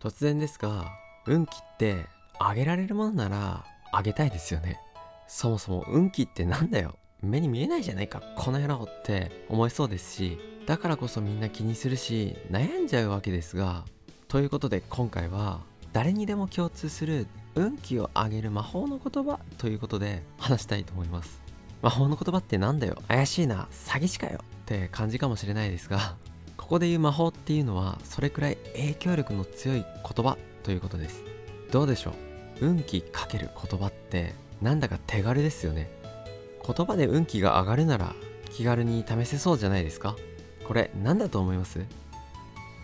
[0.00, 0.92] 突然ですが
[1.26, 2.06] 運気って
[2.38, 4.80] あげられるものならあげたいですよね。
[5.26, 6.96] そもそも運気ってなんだよ。
[7.20, 8.22] 目に見えないじゃないか。
[8.36, 13.84] この野郎って思いそうですしだからこそみんな気にするし悩んじゃうわけですが
[14.28, 15.60] ということで今回は
[15.92, 21.40] 誰にでも共通する運気を上げる魔法の言葉ということで話したいと思います。
[21.82, 22.98] 魔法の言葉ってなんだよ。
[23.08, 23.68] 怪しいな。
[23.72, 24.40] 詐欺師かよ。
[24.42, 26.16] って感じかもしれないですが
[26.68, 29.86] ここで言う魔法っていうのはそれくらい影響力の強い言
[30.26, 31.22] 葉ということです。
[31.72, 32.10] どうでしょ
[32.60, 32.66] う？
[32.66, 35.88] 運気かける言葉ってなんだか手軽ですよね。
[36.62, 38.14] 言葉で運気が上がるなら
[38.50, 40.14] 気軽に試せそうじゃないですか？
[40.66, 41.80] これ何だと思います？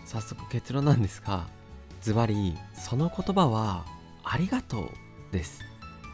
[0.07, 1.45] 早速結論なんですが
[2.01, 3.85] ズバリその言葉は
[4.23, 4.89] ありがとう
[5.31, 5.61] です。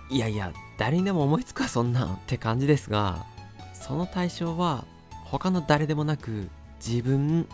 [0.09, 3.25] いやいや誰にでも思いつくわそんなんって感じですが
[3.73, 4.83] その対象は
[5.23, 6.49] 他の誰でもなく
[6.85, 7.48] 自分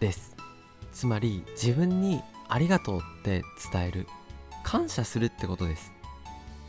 [0.00, 0.36] です。
[0.92, 3.42] つまり自分にありがとうって
[3.72, 4.06] 伝える。
[4.64, 5.92] 感謝するってことです。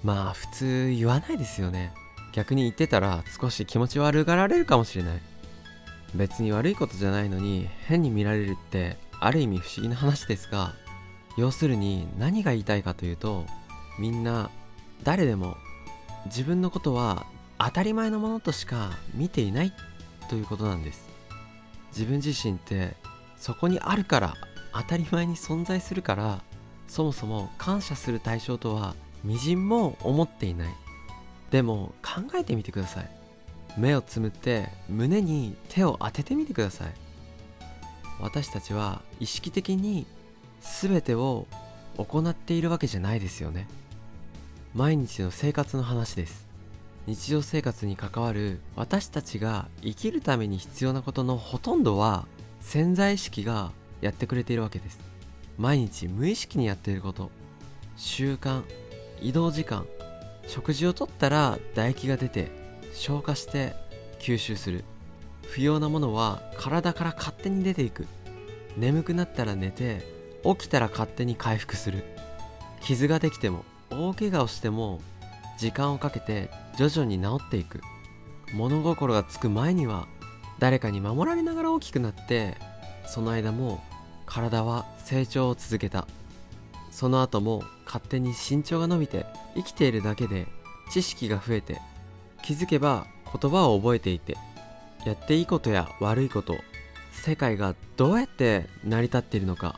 [0.03, 1.93] まあ普通言わないですよね。
[2.31, 5.21] 逆に言ってたら少し気持ち悪がられるかもしれない。
[6.15, 10.73] 別に悪いことじゃないのに変に見られるってある意味不思議な話ですが
[11.37, 13.45] 要するに何が言いたいかというと
[13.97, 14.49] みんな
[15.03, 15.57] 誰でも
[16.25, 17.25] 自分のことは
[17.57, 19.73] 当たり前のものとしか見ていない
[20.29, 21.12] ということなんです。
[21.95, 22.95] 自分自身って
[23.37, 24.35] そこにあるから
[24.73, 26.41] 当たり前に存在するから
[26.87, 30.73] そもそも感謝する対象とはみじんも思っていない。
[31.51, 33.09] でも考えてみてください。
[33.77, 36.93] 目をつむって胸に手を当ててみてください。
[38.19, 40.05] 私たちは意識的に
[40.61, 41.47] 全てを
[41.97, 43.67] 行っているわけじゃないですよね。
[44.73, 46.52] 毎日の生活の話です。
[47.05, 52.25] 日常生活に関わる私たちが生きるために必要なことのほとんどは
[52.61, 54.99] 潜在意識がやってくれているわけです。
[55.57, 57.29] 毎日無意識にやっていること。
[57.97, 58.63] 習慣
[59.21, 59.85] 移動時間。
[60.47, 62.51] 食事をとったら唾液が出て
[62.93, 63.75] 消化して
[64.19, 64.85] 吸収する。
[65.43, 68.07] 不要なものは体から勝手に出ていく。
[68.77, 70.05] 眠くなったら寝て
[70.43, 72.03] 起きたら勝手に回復する。
[72.81, 75.01] 傷ができても大怪我をしても
[75.63, 77.79] 時間をかけて徐々に治っていく。
[78.53, 80.07] 物心がつく前には
[80.59, 82.57] 誰かに守られながら大きくなって
[83.07, 83.81] その間も
[84.25, 86.05] 体は成長を続けた。
[86.91, 89.25] その後も勝手に身長が伸びて
[89.55, 90.47] 生きているだけで
[90.91, 91.79] 知識が増えて
[92.41, 94.35] 気づけば言葉を覚えていて
[95.05, 96.57] やっていいことや悪いこと
[97.11, 99.75] 世界がどうやって成り立っているのか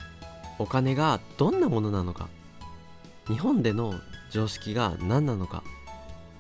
[0.58, 2.28] お金がどんなものなのか
[3.28, 3.96] 日本での
[4.30, 5.64] 常識が何なのか。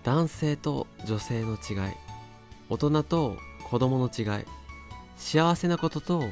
[0.04, 1.94] 男性と女性の違い。
[2.70, 3.38] 大人と
[3.70, 4.46] 子供の違い。
[5.18, 6.24] 幸せなことと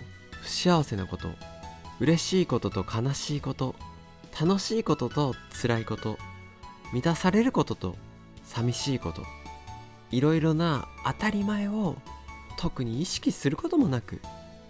[0.41, 1.29] 不幸せなこと。
[1.99, 3.75] 嬉しいことと悲しいこと。
[4.39, 6.17] 楽しいことと辛いこと。
[6.91, 7.95] 満たされることと
[8.43, 9.23] 寂しいこと。
[10.11, 11.95] いろいろな当たり前を
[12.57, 14.21] 特に意識することもなく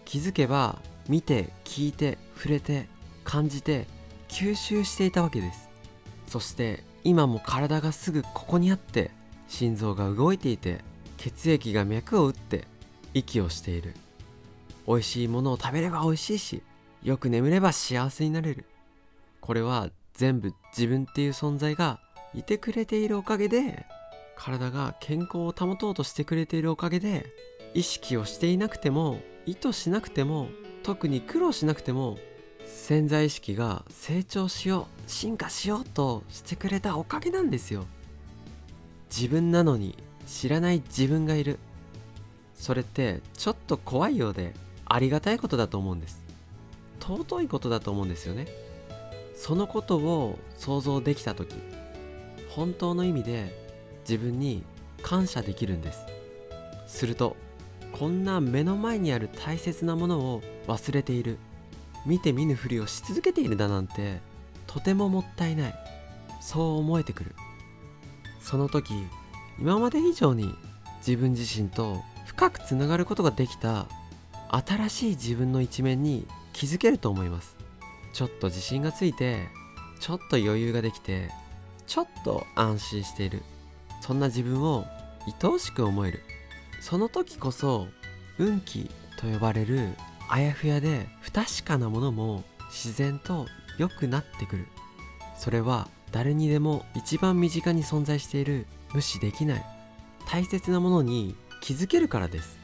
[0.05, 0.79] 気づけば
[1.09, 2.87] 見て聞いて触れて
[3.25, 3.87] 感じて
[4.29, 5.72] 吸収していたわけです。
[6.33, 9.11] そして今も体がすぐここにあって
[9.47, 10.79] 心臓が動いていて
[11.17, 12.63] 血液が脈を打って
[13.13, 13.93] 息をしている。
[14.87, 16.63] 美味しいものを食べれば美味しいし
[17.03, 18.65] よく眠れば幸せになれる。
[19.41, 21.99] これは全部自分っていう存在が
[22.33, 23.85] いてくれているおかげで
[24.35, 27.27] 体が健康を保とうとしてくれているおかげで
[27.75, 30.47] 意識をしていなくても意図しなくても
[30.81, 32.17] 特に苦労しなくても
[32.65, 37.85] 潜在意識が成長しよう進化しようとしてくれたおかげなんですよ。
[39.09, 39.95] 自分なのに
[40.27, 41.59] 知らない自分がいる。
[42.55, 44.53] それってちょっと怖いようで
[44.85, 46.21] ありがたいことだと思うんです。
[46.99, 48.47] 尊いことだと思うんですよね。
[49.35, 51.55] そのことを想像できた時
[52.49, 53.53] 本当の意味で
[54.07, 54.63] 自分に
[55.01, 56.05] 感謝できるんです。
[56.87, 57.35] すると
[57.91, 61.37] こんな目の前にある大切なものを忘れている。
[62.05, 64.19] 見て見ぬふりをし続けているだなんて
[64.67, 65.75] とてももったいない。
[66.41, 67.35] そう思えてくる。
[68.41, 68.93] その時
[69.59, 70.53] 今まで以上に
[71.05, 73.87] 自分自身と深くつながることができた
[74.49, 77.55] 新しい自分の一面に気づけると思います。
[78.13, 79.47] ちょっと自信がついて
[79.99, 81.29] ちょっと余裕ができて
[81.87, 83.43] ちょっと安心している。
[84.01, 84.85] そんな自分を
[85.25, 86.21] 愛おしく思える。
[86.81, 87.87] その時こそ
[88.37, 89.95] 運気と呼ばれる
[90.29, 93.47] あやふやで不確かなものも自然と
[93.77, 94.67] 良くなってくる。
[95.37, 99.65] それは誰にでも一番身近に存在している無視できない。
[100.25, 102.57] 大切なものに気づけるからです。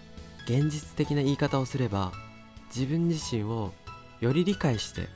[0.45, 2.11] 現実的な言い方をすれば
[2.73, 3.73] 自分自身を
[4.19, 5.07] より理解して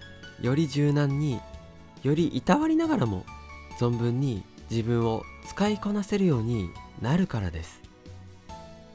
[0.42, 1.40] より柔軟に
[2.04, 3.26] よりいたわりながらも
[3.80, 6.70] 存分に自分を使いこなせるように
[7.02, 7.82] なるからです。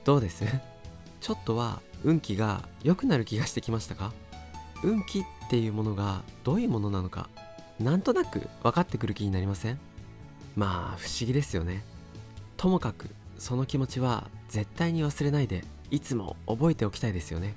[0.04, 0.44] どうです？
[1.20, 4.12] ちょっとは運気が良くなる気がしてきましたか？
[4.82, 7.28] 運気っていうものがどういうものなのか
[7.80, 9.78] なんとなく分かってくる気になりません？
[10.56, 11.82] まあ不思議ですよね。
[12.56, 13.08] ともかく
[13.38, 17.54] その気持ちは絶対に忘れないでいつも覚えておきたいですよね。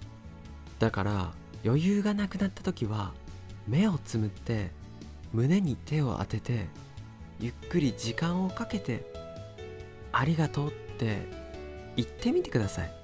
[0.80, 1.32] だから
[1.66, 3.14] 余裕がなくなった時は
[3.68, 4.72] 目をつむって
[5.34, 6.68] 胸に手を当てて
[7.40, 9.06] ゆっくり時間をかけて
[10.12, 11.28] ありがとうって
[11.96, 13.01] 言ってみてください。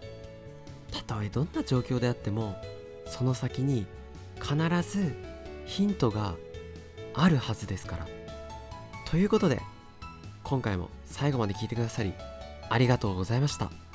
[1.08, 2.56] たとえどんな状況であっても
[3.06, 3.86] その先に
[4.42, 4.56] 必
[4.88, 5.16] ず
[5.66, 6.36] ヒントが
[7.14, 8.08] あるはずですから。
[9.10, 9.62] ということで
[10.44, 12.14] 今回も最後まで聞いてくださり
[12.70, 13.87] ありがとうございました。